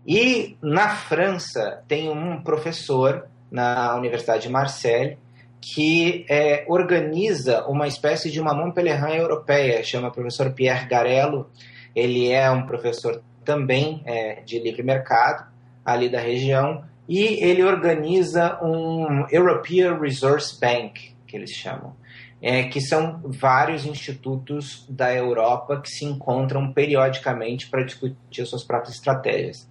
[0.06, 5.18] E na França tem um professor na Universidade de Marseille
[5.60, 11.50] que é, organiza uma espécie de uma Montpellier europeia, chama professor Pierre Garello.
[11.96, 15.50] Ele é um professor também é, de livre mercado
[15.82, 21.94] ali da região e ele organiza um European Resource Bank, que eles chamam,
[22.42, 28.64] é, que são vários institutos da Europa que se encontram periodicamente para discutir as suas
[28.64, 29.66] próprias estratégias.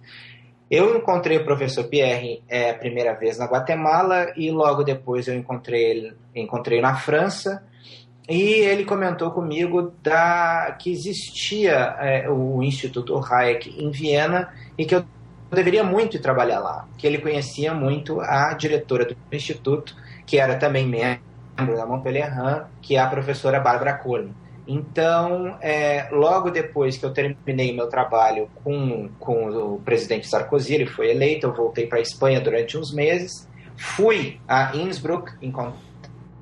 [0.68, 5.36] Eu encontrei o professor Pierre é, a primeira vez na Guatemala e logo depois eu
[5.36, 7.62] encontrei ele encontrei na França
[8.28, 14.94] e ele comentou comigo da, que existia é, o Instituto Hayek em Viena e que
[14.96, 15.04] eu
[15.50, 19.94] deveria muito trabalhar lá, que ele conhecia muito a diretora do instituto,
[20.26, 24.34] que era também membro da Montpellier, que é a professora Bárbara Coleman.
[24.66, 30.86] Então, é, logo depois que eu terminei meu trabalho com, com o presidente Sarkozy, ele
[30.86, 35.32] foi eleito, eu voltei para a Espanha durante uns meses, fui a Innsbruck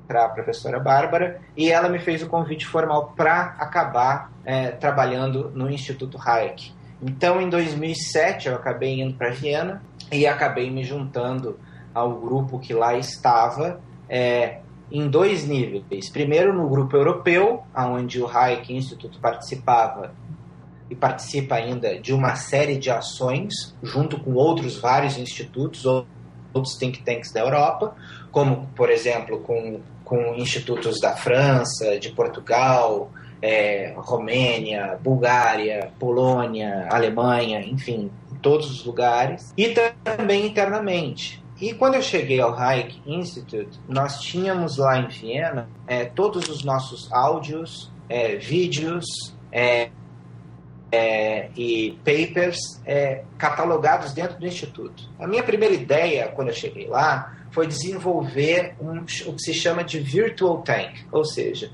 [0.05, 5.51] encontrar a professora Bárbara e ela me fez o convite formal para acabar é, trabalhando
[5.53, 6.71] no Instituto Hayek.
[7.01, 11.59] Então, em 2007, eu acabei indo para Viena e acabei me juntando
[11.93, 13.81] ao grupo que lá estava.
[14.07, 14.59] É,
[14.91, 16.11] em dois níveis.
[16.11, 20.13] Primeiro, no grupo europeu, onde o Hayek Instituto participava
[20.87, 25.85] e participa ainda de uma série de ações, junto com outros vários institutos,
[26.55, 27.95] outros think tanks da Europa,
[28.31, 37.59] como, por exemplo, com, com institutos da França, de Portugal, é, Romênia, Bulgária, Polônia, Alemanha,
[37.59, 38.09] enfim,
[38.41, 41.43] todos os lugares, e também internamente.
[41.59, 46.63] E quando eu cheguei ao Hayek Institute, nós tínhamos lá em Viena é, todos os
[46.63, 49.05] nossos áudios, é, vídeos
[49.51, 49.89] é,
[50.91, 55.09] é e papers é, catalogados dentro do Instituto.
[55.17, 59.81] A minha primeira ideia, quando eu cheguei lá, foi desenvolver um, o que se chama
[59.81, 61.71] de Virtual Tank, ou seja,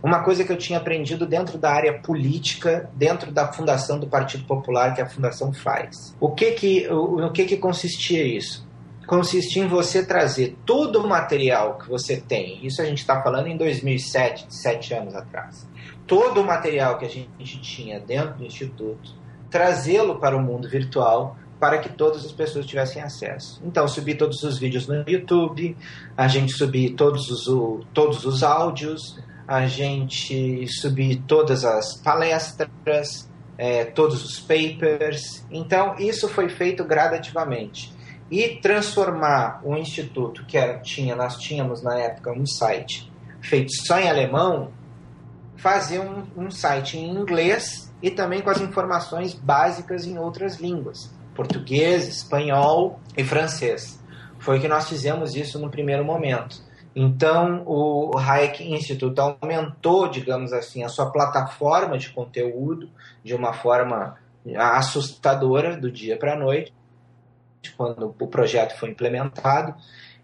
[0.00, 4.44] uma coisa que eu tinha aprendido dentro da área política, dentro da fundação do Partido
[4.44, 6.14] Popular, que a fundação faz.
[6.20, 8.64] O que que, o, que, que consistia isso?
[9.06, 12.64] consiste em você trazer todo o material que você tem.
[12.64, 15.68] Isso a gente está falando em 2007, sete anos atrás.
[16.06, 19.14] Todo o material que a gente tinha dentro do instituto,
[19.50, 23.58] trazê-lo para o mundo virtual para que todas as pessoas tivessem acesso.
[23.64, 25.74] Então, subir todos os vídeos no YouTube,
[26.14, 33.82] a gente subir todos os, todos os áudios, a gente subir todas as palestras, é,
[33.82, 35.46] todos os papers.
[35.50, 37.94] Então, isso foi feito gradativamente
[38.30, 43.98] e transformar o instituto que era, tinha, nós tínhamos na época um site feito só
[43.98, 44.70] em alemão,
[45.56, 51.10] fazer um, um site em inglês e também com as informações básicas em outras línguas,
[51.34, 54.00] português, espanhol e francês.
[54.38, 56.62] Foi que nós fizemos isso no primeiro momento.
[56.94, 62.88] Então, o Hayek Institute aumentou, digamos assim, a sua plataforma de conteúdo
[63.24, 64.16] de uma forma
[64.56, 66.72] assustadora do dia para a noite
[67.76, 69.74] quando o projeto foi implementado.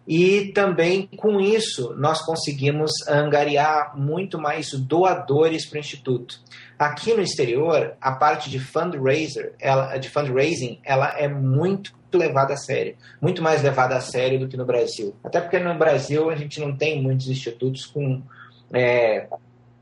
[0.07, 6.41] E também com isso nós conseguimos angariar muito mais doadores para o Instituto.
[6.81, 12.57] Aqui no exterior, a parte de fundraiser, ela, de fundraising, ela é muito levada a
[12.57, 15.15] sério, muito mais levada a sério do que no Brasil.
[15.23, 18.23] Até porque no Brasil a gente não tem muitos institutos com,
[18.73, 19.29] é,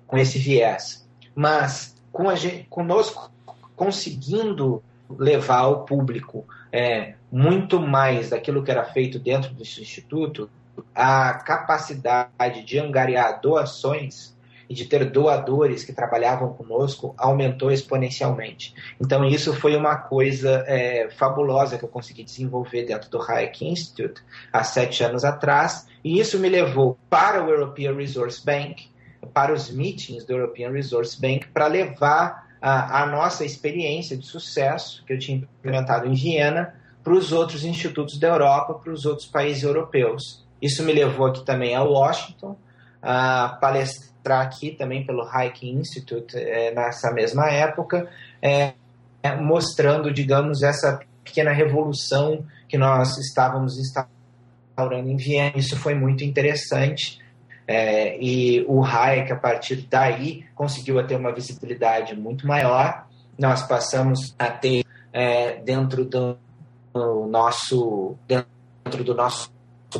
[0.08, 1.08] com esse viés.
[1.36, 3.30] Mas com a gente, conosco
[3.76, 10.50] conseguindo levar ao público é, muito mais daquilo que era feito dentro desse instituto,
[10.92, 14.36] a capacidade de angariar doações
[14.68, 18.74] e de ter doadores que trabalhavam conosco aumentou exponencialmente.
[19.00, 24.22] Então, isso foi uma coisa é, fabulosa que eu consegui desenvolver dentro do Hayek Institute
[24.52, 28.88] há sete anos atrás, e isso me levou para o European Resource Bank,
[29.32, 35.04] para os meetings do European Resource Bank, para levar a, a nossa experiência de sucesso
[35.06, 39.26] que eu tinha implementado em Viena para os outros institutos da Europa, para os outros
[39.26, 40.44] países europeus.
[40.60, 42.56] Isso me levou aqui também a Washington,
[43.00, 48.08] a palestrar aqui também pelo Hayek Institute é, nessa mesma época,
[48.42, 48.72] é,
[49.40, 55.52] mostrando, digamos, essa pequena revolução que nós estávamos instaurando em Viena.
[55.56, 57.18] Isso foi muito interessante.
[57.66, 63.06] É, e o Hayek, a partir daí, conseguiu ter uma visibilidade muito maior.
[63.38, 66.38] Nós passamos a ter é, dentro do
[67.28, 69.50] nosso dentro do nosso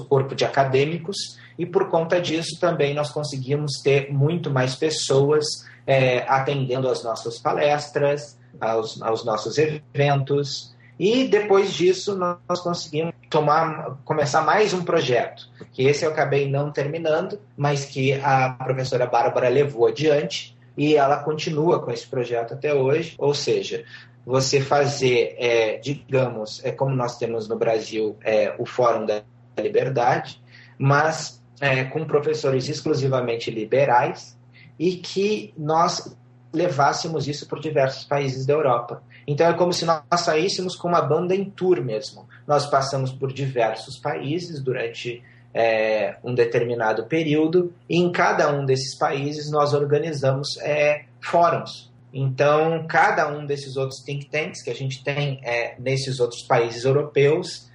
[0.09, 5.45] corpo de acadêmicos e por conta disso também nós conseguimos ter muito mais pessoas
[5.87, 10.75] é, atendendo às nossas palestras, aos, aos nossos eventos.
[10.99, 16.71] E depois disso nós conseguimos tomar, começar mais um projeto, que esse eu acabei não
[16.71, 22.73] terminando, mas que a professora Bárbara levou adiante e ela continua com esse projeto até
[22.73, 23.85] hoje, ou seja,
[24.25, 29.23] você fazer, é, digamos, é como nós temos no Brasil é, o Fórum da
[29.59, 30.41] Liberdade,
[30.77, 34.39] mas é, com professores exclusivamente liberais
[34.79, 36.17] e que nós
[36.53, 39.03] levássemos isso por diversos países da Europa.
[39.27, 42.27] Então é como se nós saíssemos com uma banda em tour mesmo.
[42.47, 48.97] Nós passamos por diversos países durante é, um determinado período e em cada um desses
[48.97, 51.93] países nós organizamos é, fóruns.
[52.13, 56.85] Então cada um desses outros think tanks que a gente tem é, nesses outros países
[56.85, 57.69] europeus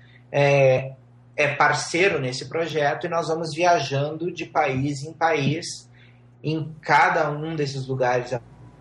[1.35, 5.89] é, parceiro nesse projeto e nós vamos viajando de país em país
[6.43, 8.33] em cada um desses lugares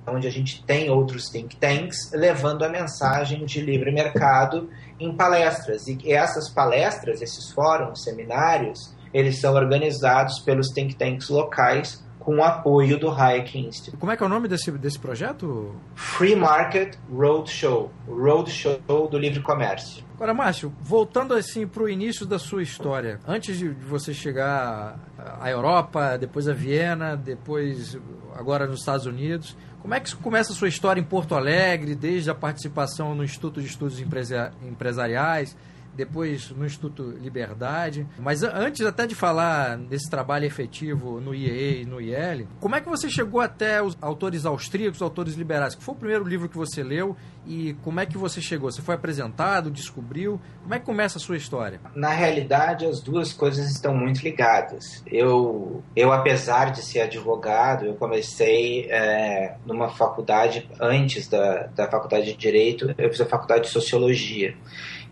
[0.07, 5.87] onde a gente tem outros think tanks, levando a mensagem de livre mercado em palestras.
[5.87, 12.45] E essas palestras, esses fóruns, seminários, eles são organizados pelos think tanks locais com o
[12.45, 13.97] apoio do Hayek Institute.
[13.97, 15.75] Como é que é o nome desse, desse projeto?
[15.95, 20.05] Free Market Roadshow, Roadshow do livre comércio.
[20.15, 25.01] Agora, Márcio, voltando assim para o início da sua história, antes de você chegar
[25.41, 27.99] à Europa, depois a Viena, depois
[28.35, 32.31] agora nos Estados Unidos, como é que começa a sua história em Porto Alegre, desde
[32.31, 35.57] a participação no Instituto de Estudos Empresariais,
[35.95, 38.07] depois no Instituto Liberdade.
[38.19, 42.81] Mas antes até de falar desse trabalho efetivo no IEE e no IEL, como é
[42.81, 45.75] que você chegou até os autores austríacos, os autores liberais?
[45.75, 47.17] Que foi o primeiro livro que você leu
[47.47, 48.71] e como é que você chegou?
[48.71, 50.41] Você foi apresentado, descobriu?
[50.63, 51.81] Como é que começa a sua história?
[51.95, 55.03] Na realidade, as duas coisas estão muito ligadas.
[55.07, 62.27] Eu, eu apesar de ser advogado, eu comecei é, numa faculdade antes da, da faculdade
[62.27, 64.55] de Direito, eu fiz a faculdade de Sociologia.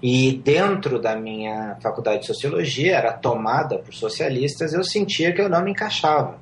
[0.02, 5.48] E dentro da minha faculdade de sociologia, era tomada por socialistas, eu sentia que eu
[5.48, 6.38] não me encaixava.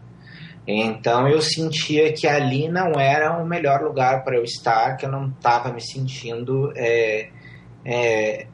[0.70, 5.11] Então eu sentia que ali não era o melhor lugar para eu estar, que eu
[5.11, 7.30] não estava me sentindo, é,
[7.84, 8.46] é,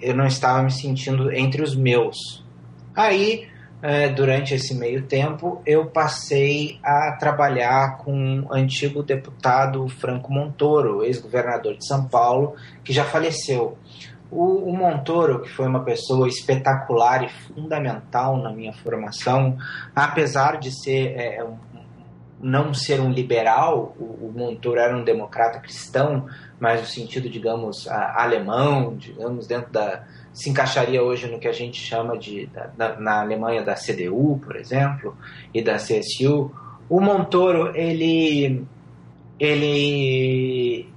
[0.00, 2.44] eu não estava me sentindo entre os meus.
[2.94, 3.48] Aí,
[3.82, 11.02] é, durante esse meio tempo, eu passei a trabalhar com o antigo deputado Franco Montoro,
[11.02, 12.54] ex-governador de São Paulo,
[12.84, 13.78] que já faleceu.
[14.32, 19.58] O, o, Montoro, que foi uma pessoa espetacular e fundamental na minha formação,
[19.94, 21.58] apesar de ser é, um,
[22.40, 26.26] não ser um liberal, o, o, Montoro era um democrata cristão,
[26.58, 30.02] mas no sentido, digamos, a, alemão, digamos, dentro da
[30.32, 34.56] se encaixaria hoje no que a gente chama de da, na Alemanha da CDU, por
[34.56, 35.14] exemplo,
[35.52, 36.50] e da CSU.
[36.88, 38.64] O Montoro ele
[39.38, 40.88] ele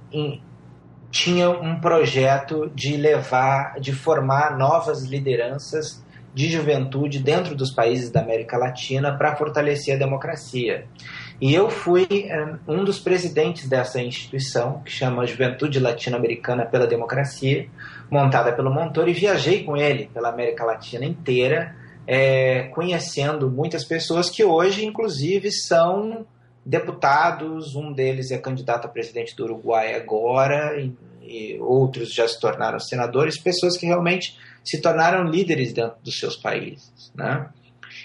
[1.16, 6.04] tinha um projeto de levar, de formar novas lideranças
[6.34, 10.84] de juventude dentro dos países da América Latina para fortalecer a democracia.
[11.40, 17.66] E eu fui é, um dos presidentes dessa instituição, que chama Juventude Latino-Americana pela Democracia,
[18.10, 21.74] montada pelo Montoro, e viajei com ele pela América Latina inteira,
[22.06, 26.26] é, conhecendo muitas pessoas que hoje, inclusive, são
[26.66, 30.92] deputados, um deles é candidato a presidente do Uruguai agora, e,
[31.22, 36.36] e outros já se tornaram senadores, pessoas que realmente se tornaram líderes dentro dos seus
[36.36, 37.12] países.
[37.14, 37.48] Né?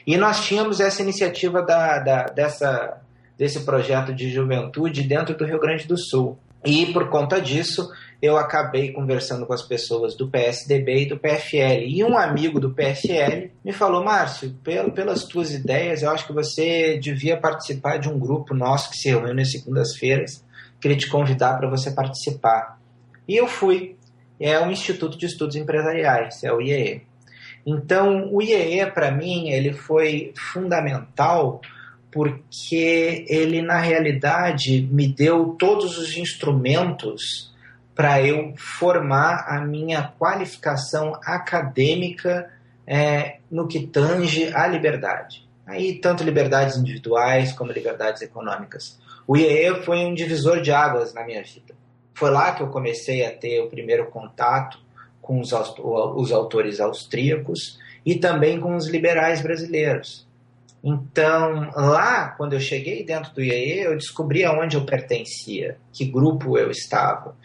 [0.06, 3.02] E nós tínhamos essa iniciativa da, da, dessa,
[3.36, 6.38] desse projeto de juventude dentro do Rio Grande do Sul.
[6.64, 7.90] E por conta disso,
[8.22, 11.86] eu acabei conversando com as pessoas do PSDB e do PFL.
[11.88, 14.54] E um amigo do PFL me falou: Márcio,
[14.94, 19.10] pelas tuas ideias, eu acho que você devia participar de um grupo nosso que se
[19.10, 20.46] reúne nas segundas-feiras.
[20.80, 22.80] Queria te convidar para você participar.
[23.28, 23.96] E eu fui.
[24.40, 27.04] É o Instituto de Estudos Empresariais, é o IEE.
[27.64, 31.62] Então, o IEE, para mim, ele foi fundamental
[32.12, 37.51] porque ele, na realidade, me deu todos os instrumentos
[38.02, 42.52] para eu formar a minha qualificação acadêmica
[42.88, 45.48] é, no que tange à liberdade.
[45.68, 49.00] Aí, tanto liberdades individuais como liberdades econômicas.
[49.28, 51.76] O IEE foi um divisor de águas na minha vida.
[52.16, 54.80] Foi lá que eu comecei a ter o primeiro contato
[55.22, 60.28] com os, os autores austríacos e também com os liberais brasileiros.
[60.84, 66.58] Então, lá, quando eu cheguei dentro do IAE, eu descobri aonde eu pertencia, que grupo
[66.58, 67.36] eu estava.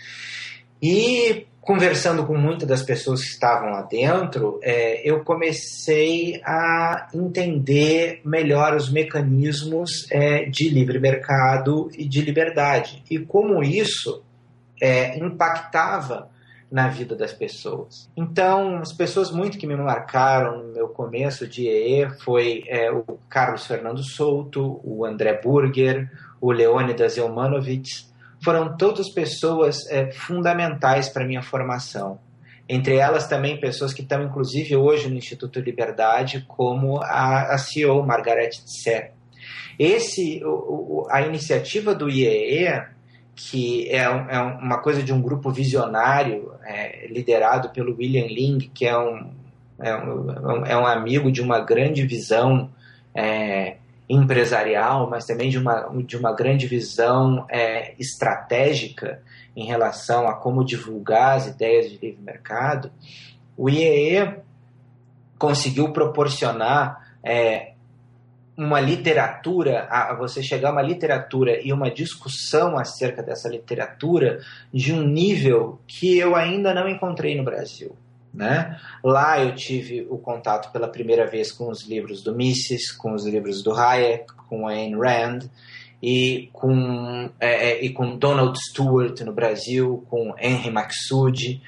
[0.89, 8.21] E conversando com muitas das pessoas que estavam lá dentro, é, eu comecei a entender
[8.25, 14.23] melhor os mecanismos é, de livre mercado e de liberdade e como isso
[14.81, 16.31] é, impactava
[16.71, 18.09] na vida das pessoas.
[18.17, 23.03] Então, as pessoas muito que me marcaram no meu começo de EE foi é, o
[23.29, 26.09] Carlos Fernando Souto, o André Burger,
[26.41, 28.07] o Leônidas Eumanovic,
[28.43, 32.19] foram todas pessoas é, fundamentais para minha formação.
[32.69, 38.05] Entre elas também pessoas que estão, inclusive, hoje no Instituto Liberdade, como a, a CEO
[38.05, 39.11] Margaret Tse.
[39.79, 40.49] Esse, o,
[41.05, 42.97] o, a iniciativa do IEE
[43.37, 48.87] que é, é, uma coisa de um grupo visionário é, liderado pelo William Ling, que
[48.87, 49.31] é um,
[49.79, 52.71] é um, é um amigo de uma grande visão
[53.15, 53.77] é,
[54.09, 59.21] empresarial, mas também de uma, de uma grande visão é, estratégica
[59.57, 62.91] em relação a como divulgar as ideias de livre mercado,
[63.57, 64.37] o IEE
[65.39, 67.73] conseguiu proporcionar é,
[68.57, 74.41] uma literatura, a você chegar a uma literatura e uma discussão acerca dessa literatura
[74.73, 77.95] de um nível que eu ainda não encontrei no Brasil.
[78.37, 78.79] Né?
[79.03, 83.25] Lá eu tive o contato pela primeira vez com os livros do Mises, com os
[83.25, 85.49] livros do Hayek, com Ayn Rand
[86.03, 91.63] e com, é, é, e com Donald Stewart no Brasil, com Henry Maxud,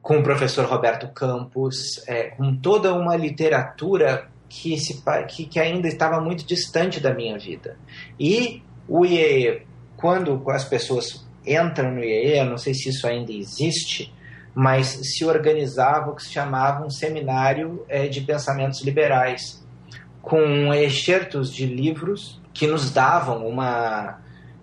[0.00, 1.76] com o professor Roberto Campos,
[2.08, 7.38] é, com toda uma literatura que, se, que, que ainda estava muito distante da minha
[7.38, 7.76] vida.
[8.18, 13.30] E o IEE, quando as pessoas entram no IEE, eu não sei se isso ainda
[13.30, 14.10] existe,
[14.58, 19.64] mas se organizava o que se chamava um seminário é, de pensamentos liberais,
[20.20, 24.18] com excertos de livros que nos davam uma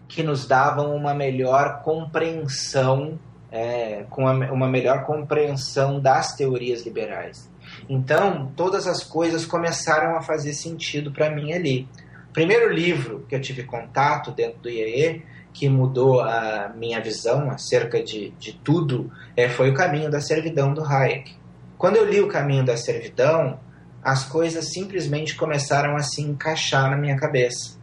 [0.10, 3.18] que nos davam uma melhor compreensão
[3.50, 7.50] é, com uma, uma melhor compreensão das teorias liberais.
[7.88, 11.88] Então, todas as coisas começaram a fazer sentido para mim ali.
[12.30, 15.24] O primeiro livro que eu tive contato dentro do IEE,
[15.56, 20.74] que mudou a minha visão acerca de, de tudo, é, foi O Caminho da Servidão,
[20.74, 21.34] do Hayek.
[21.78, 23.58] Quando eu li O Caminho da Servidão,
[24.03, 27.80] as coisas simplesmente começaram a se encaixar na minha cabeça.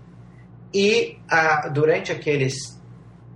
[0.73, 2.79] E a, durante aqueles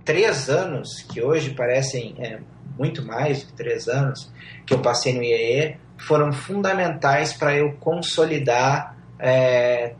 [0.05, 2.39] três anos, que hoje parecem é,
[2.77, 4.31] muito mais do que três anos,
[4.67, 9.95] que eu passei no IEE, foram fundamentais para eu consolidar, é,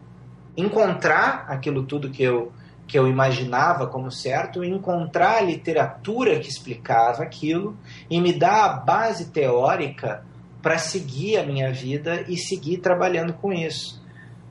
[0.56, 2.52] encontrar aquilo tudo que eu,
[2.88, 7.78] que eu imaginava como certo, encontrar a literatura que explicava aquilo
[8.10, 10.24] e me dar a base teórica
[10.62, 14.02] para seguir a minha vida e seguir trabalhando com isso.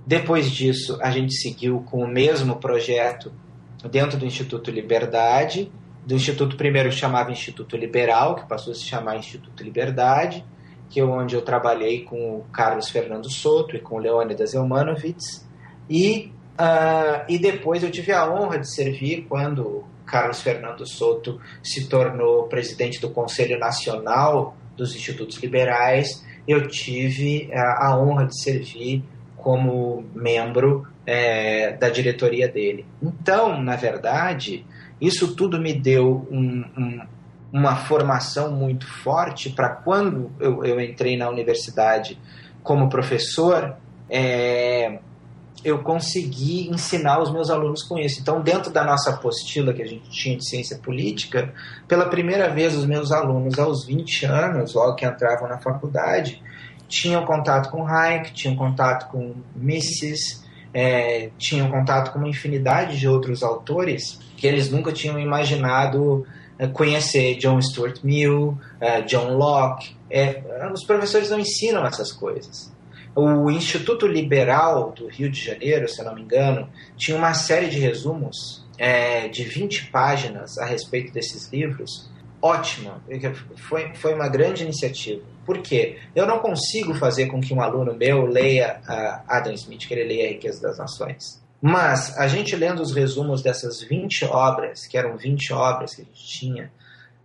[0.07, 3.33] Depois disso, a gente seguiu com o mesmo projeto
[3.91, 5.73] dentro do Instituto Liberdade.
[6.07, 10.45] Do Instituto primeiro chamava Instituto Liberal, que passou a se chamar Instituto Liberdade
[10.89, 15.47] que é onde eu trabalhei com o Carlos Fernando Soto e com o Leônidas Elmanovitz.
[15.89, 21.89] E, uh, e depois eu tive a honra de servir quando Carlos Fernando Soto se
[21.89, 26.25] tornou presidente do Conselho Nacional dos Institutos Liberais.
[26.47, 29.03] Eu tive a, a honra de servir
[29.37, 32.85] como membro é, da diretoria dele.
[33.03, 34.65] Então, na verdade,
[35.01, 37.01] isso tudo me deu um, um,
[37.53, 42.19] uma formação muito forte para quando eu, eu, entrei na universidade
[42.63, 43.77] como professor,
[44.11, 44.99] é,
[45.67, 48.21] eu consegui ensinar os meus alunos com isso.
[48.21, 51.53] Então, dentro da nossa apostila que a gente tinha de ciência política,
[51.89, 56.41] pela primeira vez os meus alunos, aos 20 anos, logo que entravam na faculdade,
[56.87, 63.09] tinham contato com Hayek, tinham contato com Mises, é, tinham contato com uma infinidade de
[63.09, 66.25] outros autores que eles nunca tinham imaginado
[66.61, 69.97] é, conhecer John Stuart Mill, é, John Locke.
[70.09, 72.76] É, os professores não ensinam essas coisas.
[73.17, 77.71] O Instituto Liberal do Rio de Janeiro, se eu não me engano, tinha uma série
[77.71, 82.11] de resumos é, de 20 páginas a respeito desses livros.
[82.43, 83.03] Ótima,
[83.57, 85.23] foi, foi uma grande iniciativa.
[85.47, 85.99] Por quê?
[86.15, 90.05] Eu não consigo fazer com que um aluno meu leia uh, Adam Smith, que ele
[90.05, 91.43] leia A Riqueza das Nações.
[91.63, 96.05] Mas a gente lendo os resumos dessas 20 obras, que eram 20 obras que a
[96.05, 96.71] gente tinha,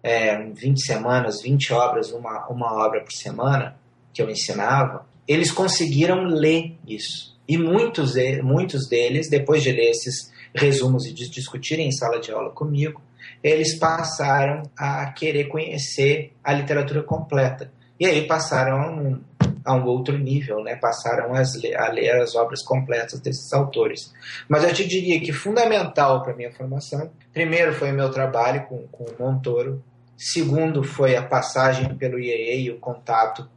[0.01, 3.75] é, 20 semanas, 20 obras, uma, uma obra por semana,
[4.13, 7.31] que eu ensinava, eles conseguiram ler isso.
[7.47, 8.13] E muitos,
[8.43, 13.01] muitos deles, depois de ler esses resumos e de discutirem em sala de aula comigo,
[13.43, 17.71] eles passaram a querer conhecer a literatura completa.
[17.99, 19.21] E aí passaram a um,
[19.63, 20.75] a um outro nível, né?
[20.75, 24.13] passaram a, a ler as obras completas desses autores.
[24.47, 28.65] Mas eu te diria que fundamental para a minha formação, primeiro foi o meu trabalho
[28.67, 29.83] com, com o Montoro,
[30.17, 33.47] segundo foi a passagem pelo IEE e o contato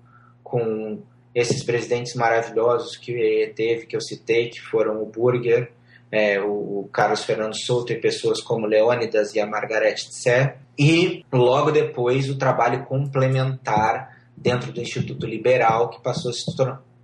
[0.42, 1.02] com
[1.34, 5.72] esses presidentes maravilhosos que teve, que eu citei, que foram o Burger,
[6.10, 11.72] é, o, Carlos Fernando Souto e pessoas como Leônidas e a Margaret Tse, e logo
[11.72, 16.44] depois o trabalho complementar dentro do Instituto Liberal, que passou a se,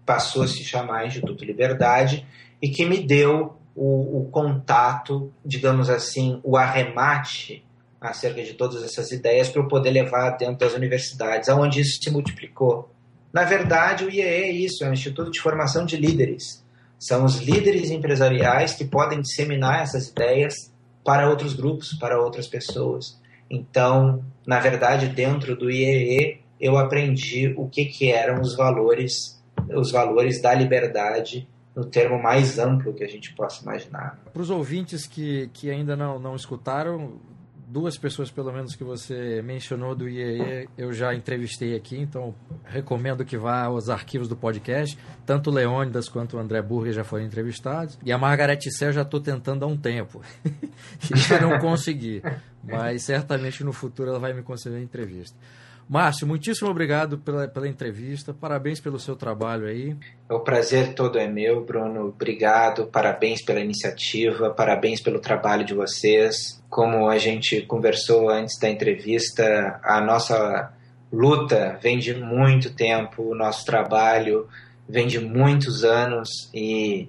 [0.07, 2.25] passou a se chamar Instituto Liberdade,
[2.63, 7.65] e que me deu o, o contato, digamos assim, o arremate
[8.01, 12.11] acerca de todas essas ideias para eu poder levar dentro das universidades, aonde isso se
[12.11, 12.91] multiplicou.
[13.33, 16.65] Na verdade, o IEE é isso, é um instituto de formação de líderes.
[16.99, 20.55] São os líderes empresariais que podem disseminar essas ideias
[21.05, 23.19] para outros grupos, para outras pessoas.
[23.49, 29.91] Então, na verdade, dentro do IEE, eu aprendi o que, que eram os valores, os
[29.91, 34.19] valores da liberdade no termo mais amplo que a gente possa imaginar.
[34.33, 37.15] Para os ouvintes que, que ainda não, não escutaram,
[37.71, 43.25] duas pessoas pelo menos que você mencionou do IEE eu já entrevistei aqui, então recomendo
[43.25, 44.99] que vá aos arquivos do podcast.
[45.25, 47.97] Tanto o Leônidas quanto o André Burger já foram entrevistados.
[48.05, 50.21] E a Margarete Sé eu já estou tentando há um tempo.
[50.45, 52.23] e não consegui.
[52.65, 55.37] Mas certamente no futuro ela vai me conceder entrevista.
[55.91, 59.97] Márcio, muitíssimo obrigado pela, pela entrevista, parabéns pelo seu trabalho aí.
[60.31, 62.07] O prazer todo é meu, Bruno.
[62.07, 66.63] Obrigado, parabéns pela iniciativa, parabéns pelo trabalho de vocês.
[66.71, 70.73] Como a gente conversou antes da entrevista, a nossa
[71.13, 74.47] luta vem de muito tempo, o nosso trabalho
[74.89, 77.09] vem de muitos anos e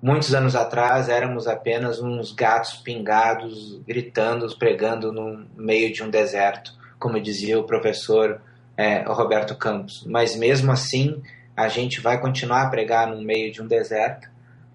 [0.00, 6.80] muitos anos atrás éramos apenas uns gatos pingados gritando, pregando no meio de um deserto
[7.02, 8.40] como dizia o professor
[8.76, 10.04] é, Roberto Campos.
[10.06, 11.20] Mas mesmo assim,
[11.56, 14.30] a gente vai continuar a pregar no meio de um deserto,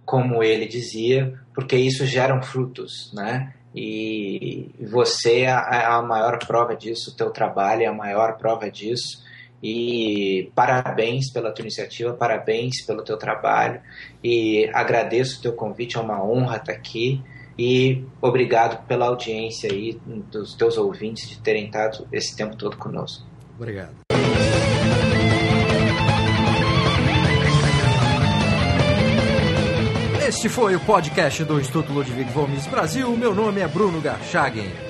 [0.05, 3.53] como ele dizia, porque isso gera frutos, né?
[3.73, 9.25] E você é a maior prova disso, o teu trabalho é a maior prova disso.
[9.63, 13.80] E parabéns pela tua iniciativa, parabéns pelo teu trabalho
[14.21, 17.23] e agradeço o teu convite, é uma honra estar aqui.
[17.58, 19.99] E obrigado pela audiência aí
[20.32, 23.26] dos teus ouvintes de terem estado esse tempo todo conosco.
[23.58, 23.95] Obrigado.
[30.28, 33.10] Este foi o podcast do Instituto Ludwig Gomes Brasil.
[33.18, 34.86] Meu nome é Bruno Garchagen.